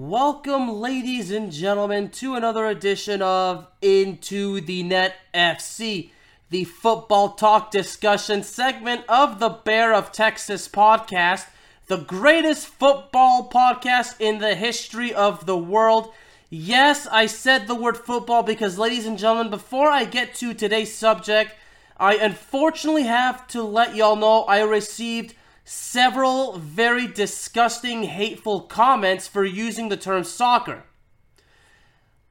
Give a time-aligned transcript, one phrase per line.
[0.00, 6.10] Welcome, ladies and gentlemen, to another edition of Into the Net FC,
[6.50, 11.48] the football talk discussion segment of the Bear of Texas podcast,
[11.88, 16.12] the greatest football podcast in the history of the world.
[16.48, 20.94] Yes, I said the word football because, ladies and gentlemen, before I get to today's
[20.94, 21.56] subject,
[21.96, 25.34] I unfortunately have to let y'all know I received
[25.68, 30.84] several very disgusting, hateful comments for using the term soccer.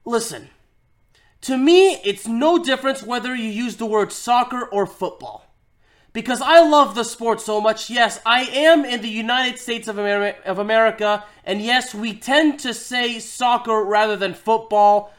[0.04, 0.48] Listen,
[1.42, 5.44] to me, it's no difference whether you use the word soccer or football.
[6.12, 7.88] Because I love the sport so much.
[7.88, 12.58] Yes, I am in the United States of, Ameri- of America, and yes, we tend
[12.60, 15.12] to say soccer rather than football.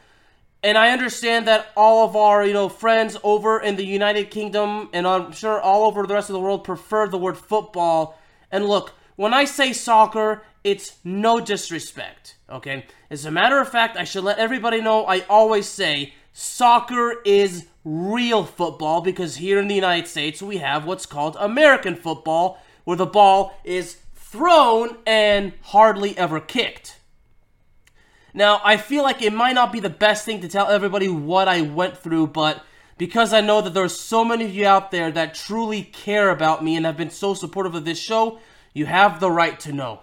[0.62, 4.90] And I understand that all of our, you know, friends over in the United Kingdom
[4.92, 8.18] and I'm sure all over the rest of the world prefer the word football.
[8.50, 12.84] And look, when I say soccer, it's no disrespect, okay?
[13.10, 17.66] As a matter of fact, I should let everybody know I always say soccer is
[17.84, 22.98] real football because here in the United States we have what's called American football where
[22.98, 26.99] the ball is thrown and hardly ever kicked.
[28.32, 31.48] Now, I feel like it might not be the best thing to tell everybody what
[31.48, 32.64] I went through, but
[32.96, 36.62] because I know that there's so many of you out there that truly care about
[36.62, 38.38] me and have been so supportive of this show,
[38.74, 40.00] you have the right to know.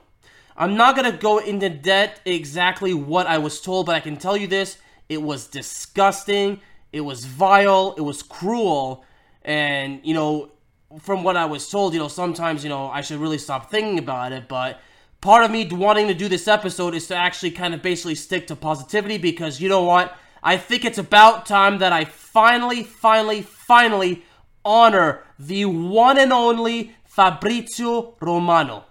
[0.58, 4.17] I'm not going to go into debt exactly what I was told, but I can
[4.17, 4.78] tell you this.
[5.08, 6.59] It was disgusting,
[6.92, 9.05] it was vile, it was cruel,
[9.44, 10.52] and, you know,
[10.99, 13.99] from what I was told, you know, sometimes, you know, I should really stop thinking
[13.99, 14.82] about it, but
[15.22, 18.48] part of me wanting to do this episode is to actually kind of basically stick
[18.48, 20.16] to positivity because you know what?
[20.44, 24.23] I think it's about time that I finally, finally, finally
[24.64, 28.86] honor the one and only Fabrizio Romano.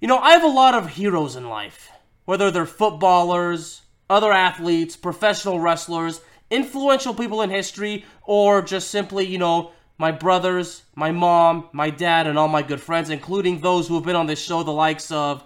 [0.00, 1.90] You know, I have a lot of heroes in life,
[2.24, 6.20] whether they're footballers, other athletes, professional wrestlers,
[6.50, 12.28] influential people in history, or just simply, you know, my brothers, my mom, my dad,
[12.28, 15.10] and all my good friends, including those who have been on this show, the likes
[15.10, 15.42] of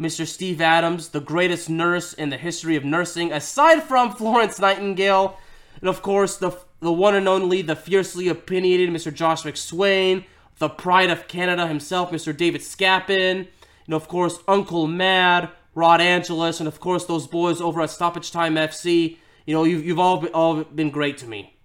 [0.00, 0.26] Mr.
[0.26, 5.38] Steve Adams, the greatest nurse in the history of nursing, aside from Florence Nightingale,
[5.80, 9.12] and of course, the, the one and only, the fiercely opinionated Mr.
[9.12, 10.24] Josh McSwain,
[10.58, 12.34] the pride of Canada himself, Mr.
[12.34, 13.48] David Scapin,
[13.86, 18.30] and of course, Uncle Mad, Rod Angelus, and of course, those boys over at Stoppage
[18.30, 19.18] Time FC.
[19.46, 21.57] You know, you've, you've all, all been great to me.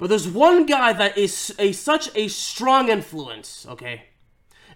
[0.00, 4.04] But there's one guy that is a such a strong influence, okay?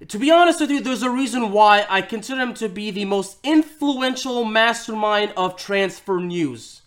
[0.06, 3.06] To be honest with you, there's a reason why I consider him to be the
[3.06, 6.82] most influential mastermind of transfer news.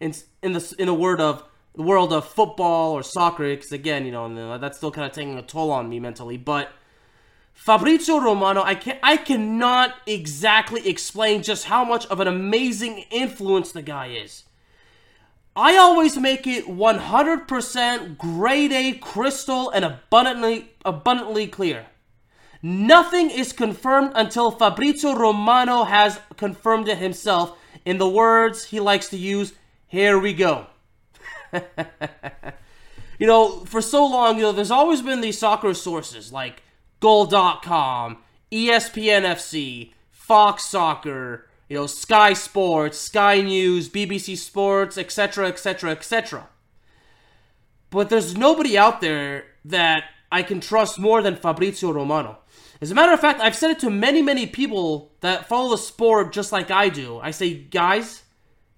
[0.00, 0.12] In
[0.42, 1.44] in the in a word of
[1.74, 5.12] the world of football or soccer, because again, you know, uh, that's still kind of
[5.12, 6.36] taking a toll on me mentally.
[6.36, 6.70] But
[7.54, 13.72] Fabrizio Romano, I can I cannot exactly explain just how much of an amazing influence
[13.72, 14.44] the guy is.
[15.60, 21.86] I always make it 100% grade A crystal and abundantly abundantly clear.
[22.62, 29.08] Nothing is confirmed until Fabrizio Romano has confirmed it himself in the words he likes
[29.08, 29.52] to use,
[29.88, 30.66] here we go.
[33.18, 36.62] you know, for so long, you know, there's always been these soccer sources like
[37.00, 38.18] goal.com,
[38.52, 46.48] ESPN FC, Fox Soccer, you know, Sky Sports, Sky News, BBC Sports, etc., etc., etc.
[47.90, 52.38] But there's nobody out there that I can trust more than Fabrizio Romano.
[52.80, 55.78] As a matter of fact, I've said it to many, many people that follow the
[55.78, 57.18] sport just like I do.
[57.18, 58.22] I say, guys,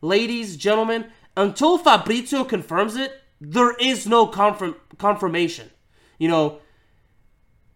[0.01, 1.07] ladies, gentlemen,
[1.37, 5.71] until Fabrizio confirms it, there is no confirm- confirmation.
[6.19, 6.59] You know,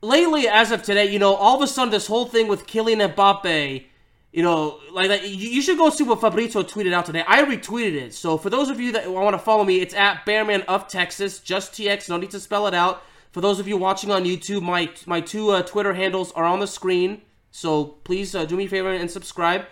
[0.03, 3.15] lately, as of today, you know, all of a sudden, this whole thing with Kylian
[3.15, 3.87] Mbappe
[4.35, 5.29] you know, like that.
[5.29, 7.23] You should go see what Fabrizio tweeted out today.
[7.25, 8.15] I retweeted it.
[8.15, 11.39] So for those of you that want to follow me, it's at Bearman of Texas,
[11.39, 12.09] just TX.
[12.09, 13.05] No need to spell it out.
[13.31, 16.59] For those of you watching on YouTube, my my two uh, Twitter handles are on
[16.59, 17.23] the screen.
[17.53, 19.67] So please uh, do me a favor and subscribe.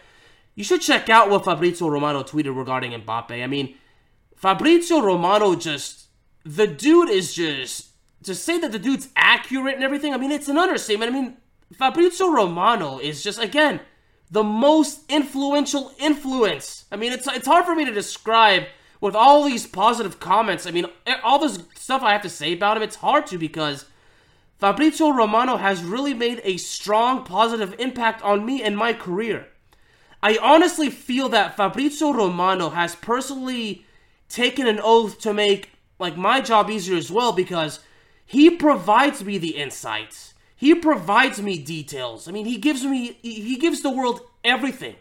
[0.55, 3.43] You should check out what Fabrizio Romano tweeted regarding Mbappe.
[3.43, 3.75] I mean,
[4.37, 6.07] Fabrizio Romano just
[6.45, 7.89] the dude is just
[8.23, 10.15] to say that the dude's accurate and everything.
[10.15, 11.11] I mean, it's an understatement.
[11.11, 11.37] I mean,
[11.77, 13.81] Fabrizio Romano is just again
[14.33, 16.87] the most influential influence.
[16.91, 18.65] I mean, it's it's hard for me to describe
[19.01, 20.67] with all these positive comments.
[20.67, 20.87] I mean,
[21.23, 22.83] all this stuff I have to say about him.
[22.83, 23.85] It's hard to because
[24.59, 29.49] Fabrizio Romano has really made a strong positive impact on me and my career.
[30.23, 33.85] I honestly feel that Fabrizio Romano has personally
[34.31, 37.81] taken an oath to make like my job easier as well because
[38.25, 40.32] he provides me the insights.
[40.63, 42.29] He provides me details.
[42.29, 44.95] I mean, he gives me he gives the world everything.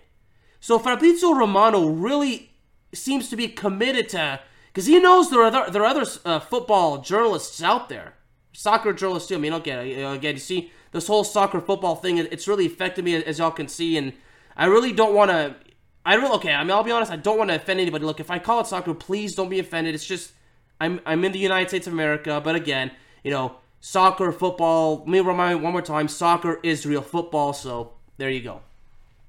[0.59, 2.49] So Fabrizio Romano really
[2.95, 4.39] seems to be committed to
[4.73, 8.15] because he knows there are other, there are other uh, football journalists out there
[8.53, 9.35] soccer journalists too.
[9.35, 12.17] I mean, okay, know, again, you see this whole soccer football thing.
[12.17, 14.13] It's really affected me, as y'all can see, and
[14.57, 15.55] I really don't want to.
[16.03, 16.53] I really okay.
[16.53, 17.11] I mean, I'll be honest.
[17.11, 18.03] I don't want to offend anybody.
[18.03, 19.93] Look, if I call it soccer, please don't be offended.
[19.93, 20.31] It's just
[20.79, 22.89] I'm I'm in the United States of America, but again,
[23.23, 24.99] you know, soccer, football.
[24.99, 27.51] Let me remind you one more time: soccer is real football.
[27.51, 28.61] So there you go.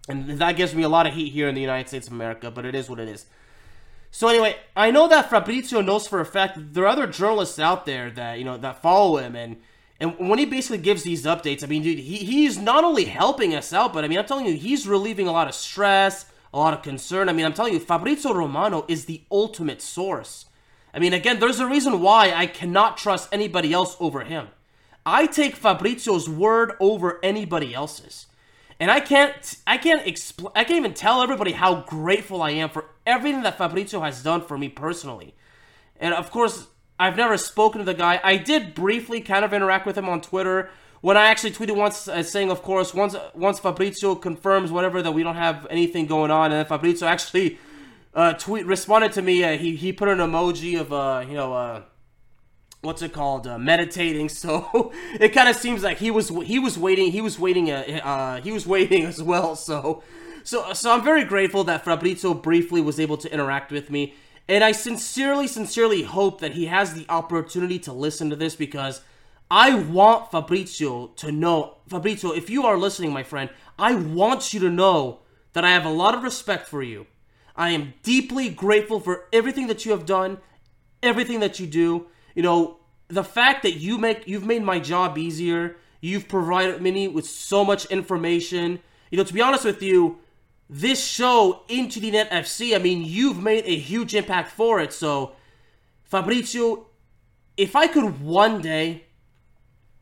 [0.08, 2.50] And that gives me a lot of heat here in the United States of America,
[2.50, 3.26] but it is what it is.
[4.10, 7.86] So anyway, I know that Fabrizio knows for a fact there are other journalists out
[7.86, 9.56] there that you know that follow him, and
[9.98, 13.54] and when he basically gives these updates, I mean, dude, he, he's not only helping
[13.54, 16.58] us out, but I mean, I'm telling you, he's relieving a lot of stress, a
[16.58, 17.28] lot of concern.
[17.28, 20.46] I mean, I'm telling you, Fabrizio Romano is the ultimate source.
[20.94, 24.48] I mean, again, there's a reason why I cannot trust anybody else over him.
[25.04, 28.26] I take Fabrizio's word over anybody else's.
[28.78, 32.68] And I can't I can't expl- I can't even tell everybody how grateful I am
[32.68, 35.34] for everything that Fabrizio has done for me personally.
[36.00, 36.66] And of course,
[36.98, 38.20] I've never spoken to the guy.
[38.24, 42.08] I did briefly kind of interact with him on Twitter when I actually tweeted once
[42.08, 46.30] uh, saying, of course, once once Fabrizio confirms whatever that we don't have anything going
[46.30, 47.58] on, and then Fabrizio actually
[48.14, 49.42] uh, tweet responded to me.
[49.42, 51.82] Uh, he he put an emoji of uh you know uh
[52.82, 54.28] what's it called uh, meditating.
[54.42, 58.00] So it kind of seems like he was he was waiting he was waiting uh,
[58.02, 59.56] uh, he was waiting as well.
[59.56, 60.02] So
[60.44, 64.14] so so I'm very grateful that Fabrizio briefly was able to interact with me.
[64.48, 69.00] And I sincerely sincerely hope that he has the opportunity to listen to this because
[69.50, 74.60] I want Fabrizio to know Fabrizio if you are listening my friend I want you
[74.60, 75.20] to know
[75.52, 77.06] that I have a lot of respect for you
[77.56, 80.38] I am deeply grateful for everything that you have done
[81.02, 82.78] everything that you do you know,
[83.08, 87.64] the fact that you make you've made my job easier, you've provided me with so
[87.64, 88.80] much information.
[89.10, 90.18] You know, to be honest with you,
[90.70, 94.92] this show into the net FC, I mean, you've made a huge impact for it.
[94.92, 95.32] So,
[96.04, 96.86] Fabrizio,
[97.56, 99.04] if I could one day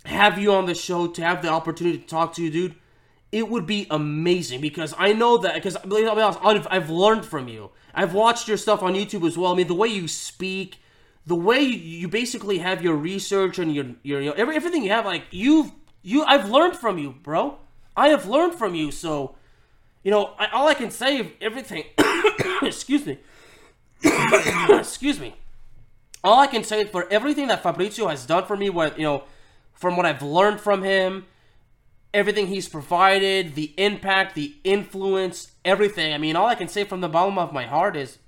[0.05, 2.77] have you on the show to have the opportunity to talk to you, dude,
[3.33, 7.25] it would be amazing because I know that because I'll be honest, I've, I've learned
[7.25, 7.71] from you.
[7.95, 9.53] I've watched your stuff on YouTube as well.
[9.53, 10.79] I mean, the way you speak,
[11.27, 15.25] the way you basically have your research and your your, every, everything you have like
[15.31, 15.71] you've
[16.03, 17.59] you I've learned from you, bro.
[17.97, 19.37] I have learned from you, so
[20.03, 21.85] you know I, all I can say of everything.
[22.63, 23.19] excuse me.
[24.71, 25.37] excuse me.
[26.23, 29.25] All I can say for everything that Fabrizio has done for me, what you know,
[29.73, 31.27] from what I've learned from him,
[32.13, 36.13] everything he's provided, the impact, the influence, everything.
[36.13, 38.19] I mean, all I can say from the bottom of my heart is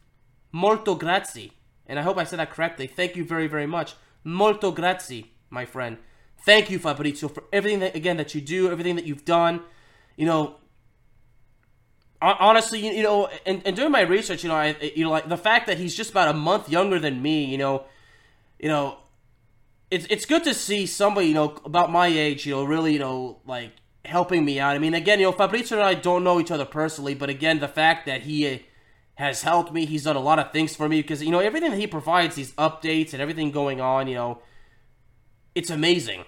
[0.53, 1.53] molto grazie
[1.87, 2.87] and I hope I said that correctly.
[2.87, 3.95] Thank you very, very much.
[4.25, 5.99] Molto grazie, my friend.
[6.45, 9.63] Thank you, Fabrizio, for everything that again that you do, everything that you've done.
[10.17, 10.57] You know,
[12.21, 15.37] honestly, you, know, and, and doing my research, you know, I, you know, like the
[15.37, 17.85] fact that he's just about a month younger than me, you know,
[18.59, 18.99] you know,
[19.93, 22.99] it's it's good to see somebody, you know, about my age, you know, really, you
[22.99, 23.73] know, like
[24.07, 24.75] helping me out.
[24.75, 27.61] I mean, again, you know, Fabrizio and I don't know each other personally, but again,
[27.61, 28.59] the fact that he uh,
[29.17, 29.85] has helped me.
[29.85, 32.35] He's done a lot of things for me because you know everything that he provides,
[32.37, 34.41] these updates and everything going on, you know,
[35.55, 36.25] it's amazing.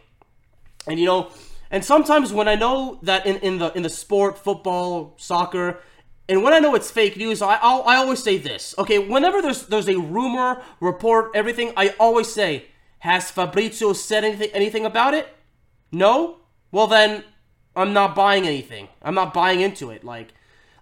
[0.87, 1.31] And you know,
[1.71, 5.81] and sometimes when I know that in, in the in the sport, football, soccer,
[6.29, 8.75] and when I know it's fake news, I I'll, I always say this.
[8.77, 12.67] Okay, whenever there's there's a rumor, report, everything, I always say,
[13.05, 15.29] has Fabrizio said anything anything about it?
[15.93, 16.39] No.
[16.73, 17.25] Well then,
[17.77, 18.89] I'm not buying anything.
[19.03, 20.05] I'm not buying into it.
[20.05, 20.33] Like,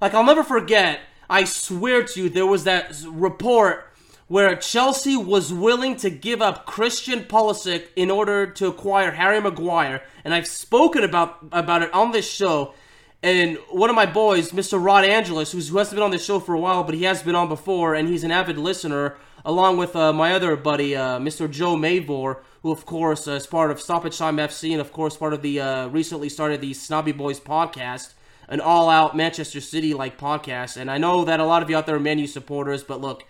[0.00, 3.90] like I'll never forget I swear to you, there was that report
[4.28, 10.02] where Chelsea was willing to give up Christian Pulisic in order to acquire Harry Maguire,
[10.24, 12.74] and I've spoken about about it on this show.
[13.22, 14.82] And one of my boys, Mr.
[14.82, 17.36] Rod Angelus, who hasn't been on this show for a while, but he has been
[17.36, 21.50] on before, and he's an avid listener, along with uh, my other buddy, uh, Mr.
[21.50, 25.16] Joe Mavor, who, of course, uh, is part of Stoppage Time FC, and, of course,
[25.16, 28.14] part of the uh, recently started the Snobby Boys podcast
[28.48, 30.76] an all out Manchester City like podcast.
[30.76, 33.24] And I know that a lot of you out there are Manu supporters, but look,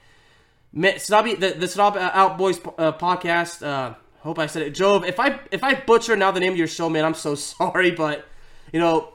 [0.99, 3.65] Snobby, the, the Snob Out Boys uh, podcast.
[3.65, 5.05] Uh, hope I said it, Joe.
[5.05, 7.91] If I if I butcher now the name of your show, man, I'm so sorry.
[7.91, 8.27] But
[8.73, 9.13] you know,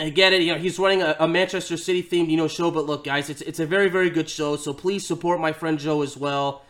[0.00, 0.42] I get it.
[0.42, 2.70] You know, he's running a, a Manchester City themed, you know, show.
[2.70, 4.56] But look, guys, it's it's a very very good show.
[4.56, 6.62] So please support my friend Joe as well,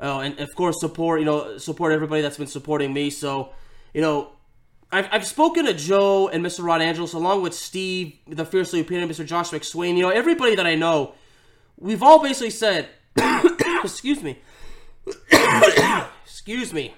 [0.00, 3.10] uh, and of course support you know support everybody that's been supporting me.
[3.10, 3.50] So,
[3.94, 4.32] you know,
[4.90, 6.64] I've, I've spoken to Joe and Mr.
[6.64, 9.26] Rod Angelos along with Steve, the fiercely opinionated Mr.
[9.26, 9.96] Josh McSwain.
[9.96, 11.14] You know, everybody that I know,
[11.78, 12.88] we've all basically said,
[13.82, 14.38] excuse me,
[16.24, 16.94] excuse me.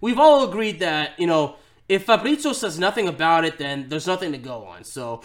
[0.00, 1.56] We've all agreed that you know
[1.90, 4.84] if Fabrizio says nothing about it, then there's nothing to go on.
[4.84, 5.22] So,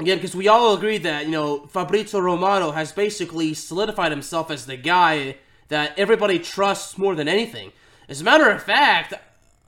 [0.00, 4.66] again, because we all agree that, you know, Fabrizio Romano has basically solidified himself as
[4.66, 5.36] the guy
[5.68, 7.70] that everybody trusts more than anything.
[8.08, 9.14] As a matter of fact,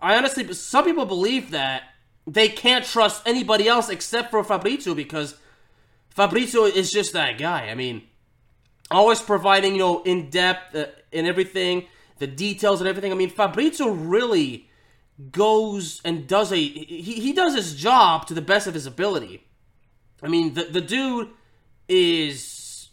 [0.01, 1.85] I honestly, some people believe that
[2.27, 5.37] they can't trust anybody else except for Fabrizio because
[6.11, 7.69] Fabrizio is just that guy.
[7.69, 8.03] I mean,
[8.91, 11.87] always providing, you know, in depth uh, and everything,
[12.19, 13.13] the details and everything.
[13.13, 14.69] I mean, Fabrizio really
[15.31, 19.47] goes and does a he, he does his job to the best of his ability.
[20.23, 21.31] I mean, the the dude
[21.89, 22.91] is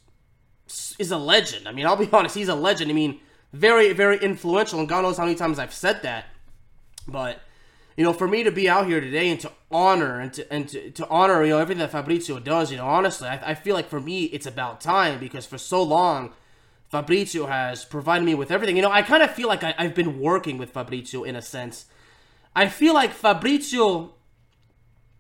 [0.98, 1.68] is a legend.
[1.68, 2.92] I mean, I'll be honest, he's a legend.
[2.92, 3.20] I mean,
[3.54, 6.26] very very influential, and God knows how many times I've said that.
[7.08, 7.42] But
[7.98, 10.68] you know, for me to be out here today and to honor and to and
[10.70, 13.76] to, to honor you know everything that Fabrizio does, you know, honestly, I, I feel
[13.76, 16.34] like for me it's about time because for so long.
[16.90, 18.76] Fabrizio has provided me with everything.
[18.76, 21.42] You know, I kind of feel like I, I've been working with Fabrizio in a
[21.44, 21.86] sense
[22.56, 24.13] I feel like Fabrizio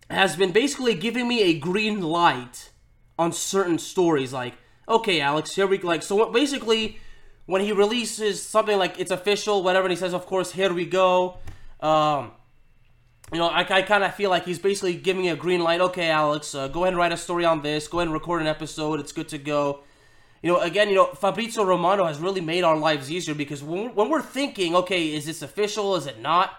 [0.09, 2.71] has been basically giving me a green light
[3.17, 4.33] on certain stories.
[4.33, 4.55] Like,
[4.87, 5.87] okay, Alex, here we go.
[5.87, 6.03] like.
[6.03, 6.97] So basically,
[7.45, 10.85] when he releases something like it's official, whatever, and he says, of course, here we
[10.85, 11.37] go.
[11.79, 12.31] Um,
[13.31, 15.81] you know, I, I kind of feel like he's basically giving me a green light.
[15.81, 17.87] Okay, Alex, uh, go ahead and write a story on this.
[17.87, 18.99] Go ahead and record an episode.
[18.99, 19.81] It's good to go.
[20.41, 23.83] You know, again, you know, Fabrizio Romano has really made our lives easier because when
[23.83, 25.95] we're, when we're thinking, okay, is this official?
[25.95, 26.53] Is it not?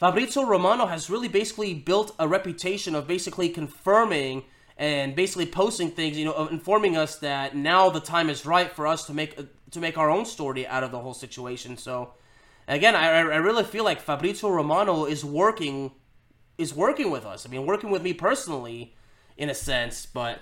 [0.00, 4.44] Fabrizio Romano has really basically built a reputation of basically confirming
[4.78, 8.86] and basically posting things, you know, informing us that now the time is right for
[8.86, 9.38] us to make
[9.70, 11.76] to make our own story out of the whole situation.
[11.76, 12.14] So,
[12.66, 15.90] again, I, I really feel like Fabrizio Romano is working
[16.56, 17.44] is working with us.
[17.44, 18.94] I mean, working with me personally,
[19.36, 20.06] in a sense.
[20.06, 20.38] But,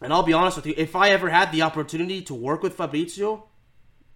[0.00, 2.74] and I'll be honest with you, if I ever had the opportunity to work with
[2.74, 3.44] Fabrizio,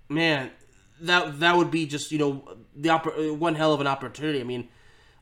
[0.08, 0.52] man,
[1.02, 4.40] that that would be just you know the oppor- one hell of an opportunity.
[4.40, 4.68] I mean,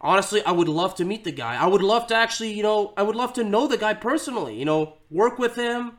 [0.01, 1.57] honestly, I would love to meet the guy.
[1.57, 4.59] I would love to actually, you know, I would love to know the guy personally.
[4.59, 5.93] You know, work with him.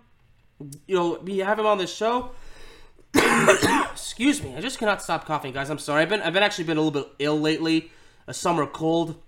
[0.88, 2.31] You know, be have him on the show.
[3.91, 5.69] Excuse me, I just cannot stop coughing, guys.
[5.69, 6.03] I'm sorry.
[6.03, 7.91] I've been I've been actually been a little bit ill lately,
[8.27, 9.21] a summer cold,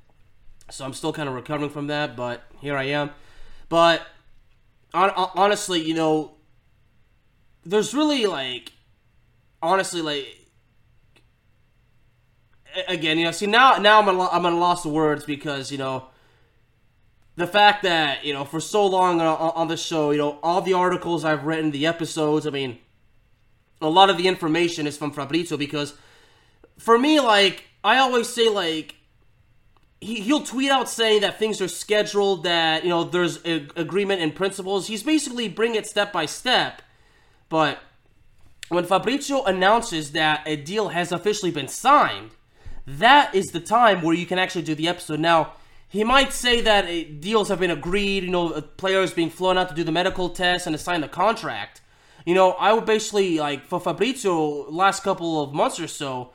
[0.69, 2.15] so I'm still kind of recovering from that.
[2.15, 3.11] But here I am.
[3.69, 4.05] But
[4.93, 6.35] on, honestly, you know,
[7.65, 8.71] there's really like,
[9.61, 10.42] honestly, like
[12.87, 15.71] again, you know, see now now I'm a, I'm at a loss of words because
[15.71, 16.07] you know
[17.35, 20.61] the fact that you know for so long on, on the show, you know, all
[20.61, 22.77] the articles I've written, the episodes, I mean,
[23.81, 25.93] a lot of the information is from Fabrizio because
[26.77, 28.95] for me, like I always say, like
[29.99, 34.21] he, he'll tweet out saying that things are scheduled, that you know there's a, agreement
[34.21, 34.87] and principles.
[34.87, 36.81] He's basically bring it step by step,
[37.49, 37.79] but
[38.69, 42.31] when Fabrizio announces that a deal has officially been signed
[42.85, 45.19] that is the time where you can actually do the episode.
[45.19, 45.53] Now,
[45.87, 49.69] he might say that uh, deals have been agreed, you know, players being flown out
[49.69, 51.81] to do the medical test and to sign the contract.
[52.25, 56.31] You know, I would basically, like, for Fabrizio, last couple of months or so,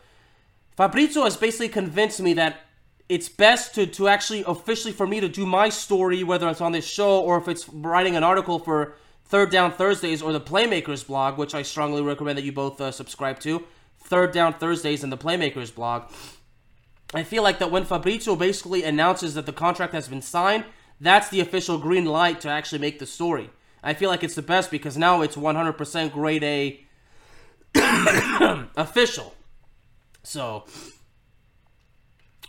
[0.76, 2.60] Fabrizio has basically convinced me that
[3.08, 6.72] it's best to, to actually officially for me to do my story, whether it's on
[6.72, 11.06] this show or if it's writing an article for Third Down Thursdays or the Playmakers
[11.06, 13.64] blog, which I strongly recommend that you both uh, subscribe to.
[13.98, 16.10] Third Down Thursdays and the Playmakers blog.
[17.14, 20.64] I feel like that when Fabrizio basically announces that the contract has been signed,
[21.00, 23.50] that's the official green light to actually make the story.
[23.82, 26.84] I feel like it's the best because now it's 100% grade A
[28.76, 29.34] official.
[30.22, 30.64] So,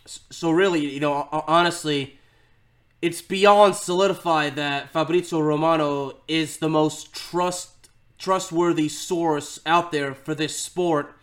[0.05, 2.19] so really, you know, honestly,
[3.01, 7.75] it's beyond solidified that Fabrizio Romano is the most trust
[8.17, 11.15] trustworthy source out there for this sport,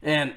[0.00, 0.32] and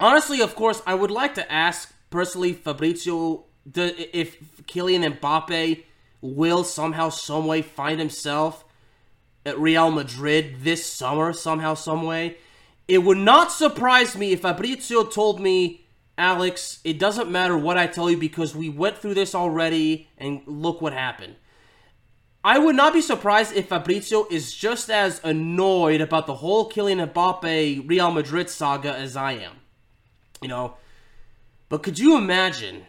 [0.00, 5.84] Honestly, of course, I would like to ask personally Fabrizio if Kylian Mbappe
[6.22, 8.64] will somehow, some way find himself
[9.44, 12.38] at Real Madrid this summer, somehow, some way.
[12.88, 17.86] It would not surprise me if Fabrizio told me, Alex, it doesn't matter what I
[17.86, 21.36] tell you because we went through this already and look what happened.
[22.42, 27.12] I would not be surprised if Fabrizio is just as annoyed about the whole Kylian
[27.12, 29.59] Mbappe Real Madrid saga as I am.
[30.40, 30.74] You know,
[31.68, 32.86] but could you imagine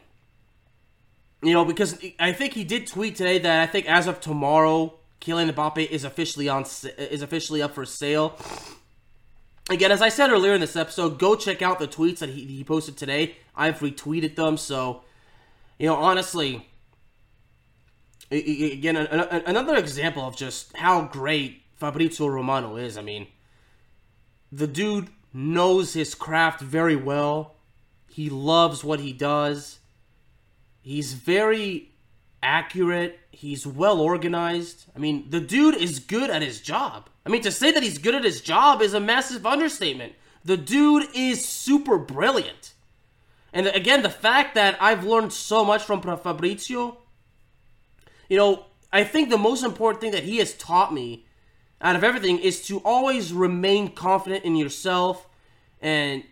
[1.43, 4.93] you know, because I think he did tweet today that I think as of tomorrow,
[5.21, 6.65] Kylian Mbappe is officially on
[6.97, 8.37] is officially up for sale.
[9.69, 12.45] Again, as I said earlier in this episode, go check out the tweets that he,
[12.45, 13.37] he posted today.
[13.55, 15.01] I've retweeted them, so
[15.79, 16.67] you know, honestly,
[18.29, 22.97] again, another example of just how great Fabrizio Romano is.
[22.97, 23.27] I mean,
[24.51, 27.55] the dude knows his craft very well.
[28.09, 29.79] He loves what he does.
[30.81, 31.91] He's very
[32.43, 33.19] accurate.
[33.31, 34.85] He's well organized.
[34.95, 37.09] I mean, the dude is good at his job.
[37.25, 40.13] I mean, to say that he's good at his job is a massive understatement.
[40.43, 42.73] The dude is super brilliant.
[43.53, 46.97] And again, the fact that I've learned so much from Fabrizio,
[48.29, 51.25] you know, I think the most important thing that he has taught me
[51.81, 55.27] out of everything is to always remain confident in yourself
[55.81, 56.23] and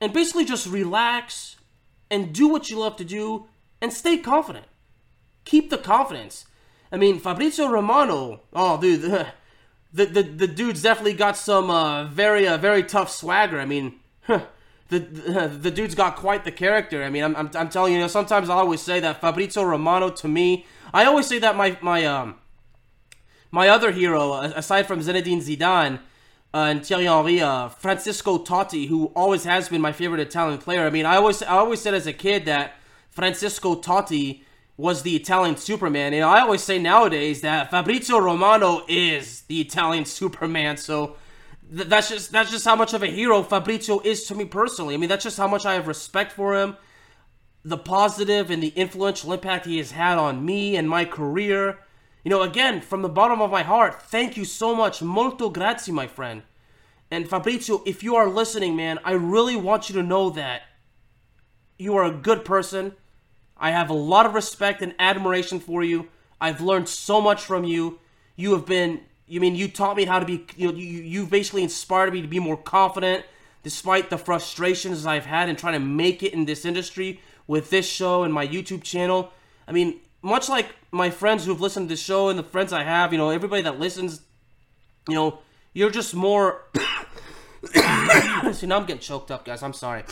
[0.00, 1.56] and basically just relax
[2.10, 3.46] and do what you love to do
[3.80, 4.66] and stay confident.
[5.44, 6.46] Keep the confidence.
[6.90, 9.26] I mean, Fabrizio Romano, oh dude, the
[9.92, 13.60] the, the, the dude's definitely got some uh, very uh, very tough swagger.
[13.60, 14.46] I mean, huh,
[14.88, 17.04] the, the the dude's got quite the character.
[17.04, 19.62] I mean, I'm, I'm, I'm telling you, you know, sometimes I always say that Fabrizio
[19.64, 22.36] Romano to me, I always say that my my um
[23.54, 26.00] my other hero aside from Zinedine Zidane
[26.52, 30.84] uh, and Thierry Henry, uh, Francisco Totti, who always has been my favorite Italian player.
[30.84, 32.74] I mean, I always I always said as a kid that
[33.10, 34.42] Francisco Totti
[34.76, 36.12] was the Italian Superman.
[36.14, 40.76] And I always say nowadays that Fabrizio Romano is the Italian Superman.
[40.76, 41.14] So
[41.74, 44.94] th- that's just that's just how much of a hero Fabrizio is to me personally.
[44.94, 46.76] I mean, that's just how much I have respect for him.
[47.64, 51.78] The positive and the influential impact he has had on me and my career.
[52.24, 55.02] You know, again, from the bottom of my heart, thank you so much.
[55.02, 56.42] Molto grazie, my friend.
[57.10, 60.62] And Fabrizio, if you are listening, man, I really want you to know that
[61.78, 62.94] you are a good person
[63.56, 66.08] I have a lot of respect and admiration for you.
[66.40, 67.98] I've learned so much from you.
[68.36, 71.26] You have been, you mean, you taught me how to be, you know, you, you
[71.26, 73.24] basically inspired me to be more confident
[73.62, 77.88] despite the frustrations I've had in trying to make it in this industry with this
[77.88, 79.32] show and my YouTube channel.
[79.66, 82.82] I mean, much like my friends who've listened to the show and the friends I
[82.82, 84.22] have, you know, everybody that listens,
[85.08, 85.38] you know,
[85.72, 86.64] you're just more.
[88.52, 89.62] See, now I'm getting choked up, guys.
[89.62, 90.02] I'm sorry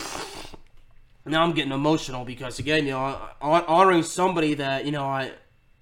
[1.25, 5.33] now I'm getting emotional because again, you know, honoring somebody that you know I,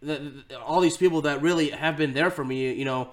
[0.02, 3.10] the all these people that really have been there for me, you know.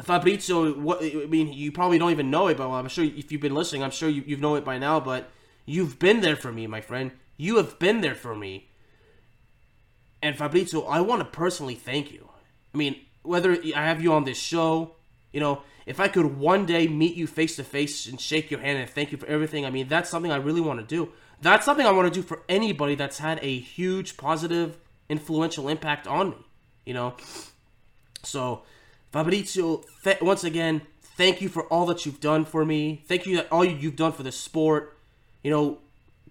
[0.00, 3.40] Fabrizio, what I mean, you probably don't even know it, but I'm sure if you've
[3.40, 5.00] been listening, I'm sure you, you know it by now.
[5.00, 5.28] But
[5.66, 7.10] you've been there for me, my friend.
[7.36, 8.68] You have been there for me.
[10.22, 12.28] And Fabrizio, I want to personally thank you.
[12.74, 14.92] I mean, whether I have you on this show,
[15.32, 18.60] you know, if I could one day meet you face to face and shake your
[18.60, 21.12] hand and thank you for everything, I mean, that's something I really want to do.
[21.40, 24.76] That's something I want to do for anybody that's had a huge positive,
[25.08, 26.36] influential impact on me,
[26.84, 27.14] you know?
[28.22, 28.62] So,
[29.12, 30.82] Fabrizio, th- once again,
[31.16, 33.02] thank you for all that you've done for me.
[33.06, 34.98] Thank you that all you've done for the sport.
[35.42, 35.78] You know,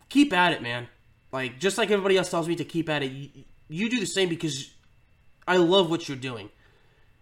[0.09, 0.87] keep at it, man.
[1.31, 3.31] Like just like everybody else tells me to keep at it,
[3.67, 4.71] you, do the same because
[5.47, 6.49] I love what you're doing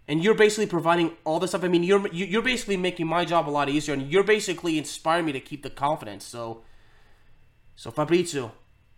[0.08, 1.64] and you're basically providing all this stuff.
[1.64, 5.26] I mean, you're you're basically making my job a lot easier, and you're basically inspiring
[5.26, 6.26] me to keep the confidence.
[6.26, 6.62] So,
[7.76, 8.52] so Fabrizio,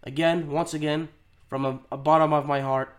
[0.04, 1.10] again, once again,
[1.48, 2.96] from a, a bottom of my heart,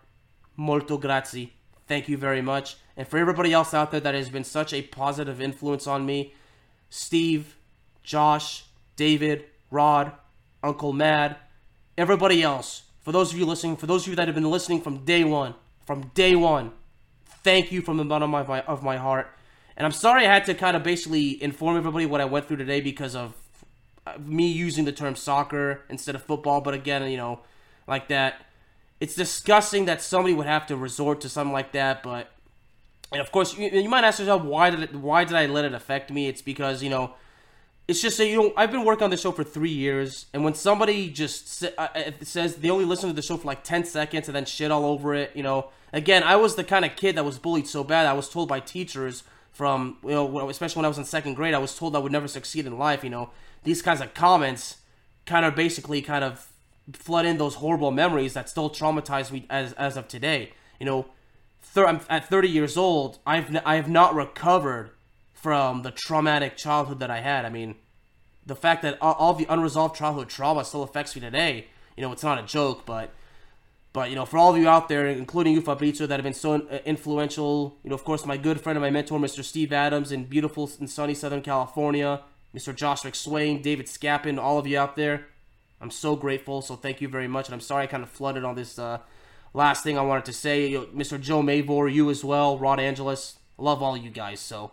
[0.57, 1.53] molto grazie.
[1.87, 2.77] Thank you very much.
[2.97, 6.35] And for everybody else out there that has been such a positive influence on me,
[6.91, 7.57] Steve,
[8.03, 8.65] Josh,
[8.97, 10.13] David, Rod,
[10.63, 11.37] Uncle Mad,
[11.97, 12.83] everybody else.
[13.09, 15.25] For those of you listening, for those of you that have been listening from day
[15.25, 15.55] one,
[15.87, 16.73] from day one,
[17.43, 19.35] thank you from the bottom of my, of my heart.
[19.79, 22.59] And I'm sorry I had to kind of basically inform everybody what I went through
[22.59, 23.33] today because of
[24.07, 26.61] uh, me using the term soccer instead of football.
[26.61, 27.41] But again, you know,
[27.87, 28.45] like that,
[29.01, 32.03] it's disgusting that somebody would have to resort to something like that.
[32.03, 32.31] But
[33.11, 35.65] and of course, you, you might ask yourself, why did it, why did I let
[35.65, 36.29] it affect me?
[36.29, 37.15] It's because you know,
[37.89, 40.45] it's just that you know I've been working on this show for three years, and
[40.45, 43.85] when somebody just uh, uh, says they only listen to the show for like ten
[43.85, 46.97] seconds and then shit all over it, you know Again, I was the kind of
[46.97, 48.07] kid that was bullied so bad.
[48.07, 51.55] I was told by teachers from you know, especially when I was in second grade,
[51.55, 53.03] I was told I would never succeed in life.
[53.03, 53.31] You know,
[53.65, 54.79] these kinds of comments
[55.27, 56.53] kind of basically kind of
[56.93, 60.53] flood in those horrible memories that still traumatize me as as of today.
[60.79, 61.07] You know,
[61.63, 63.19] thir- I'm at 30 years old.
[63.27, 64.91] I've n- I have not recovered
[65.41, 67.45] from the traumatic childhood that I had.
[67.45, 67.77] I mean,
[68.45, 71.69] the fact that all, all the unresolved childhood trauma still affects me today.
[71.97, 73.11] You know, it's not a joke, but
[73.93, 76.35] but you know, for all of you out there, including you, Fabrizio, that have been
[76.35, 79.43] so uh, influential, you know, of course, my good friend and my mentor, Mr.
[79.43, 82.21] Steve Adams, in beautiful and sunny Southern California,
[82.55, 82.75] Mr.
[82.75, 85.27] Josh McSwain, David Scapin, all of you out there,
[85.81, 86.63] I'm so grateful.
[86.63, 87.47] So thank you very much.
[87.47, 88.99] And I'm sorry I kind of flooded on this uh,
[89.55, 90.73] last thing I wanted to say.
[90.73, 91.21] Mr.
[91.21, 93.39] Joe Mavor, you as well, Rod Angeles.
[93.57, 94.41] Love all you guys.
[94.41, 94.73] So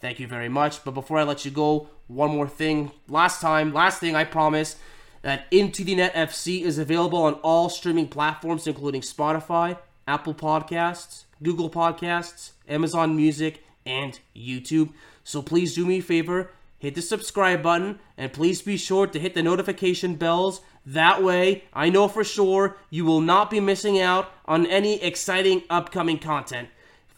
[0.00, 0.84] thank you very much.
[0.84, 2.92] But before I let you go, one more thing.
[3.08, 4.76] Last time, last thing I promise
[5.22, 11.24] that Into the Net FC is available on all streaming platforms, including Spotify, Apple Podcasts,
[11.42, 14.90] Google Podcasts, Amazon Music, and YouTube.
[15.24, 19.18] So please do me a favor, hit the subscribe button, and please be sure to
[19.18, 20.60] hit the notification bells.
[20.84, 25.64] That way, I know for sure you will not be missing out on any exciting
[25.68, 26.68] upcoming content.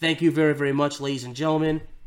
[0.01, 1.83] Thank you very, very much, ladies and gentlemen,